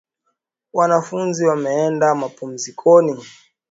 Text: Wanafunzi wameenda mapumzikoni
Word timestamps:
Wanafunzi 0.73 1.45
wameenda 1.45 2.15
mapumzikoni 2.15 3.25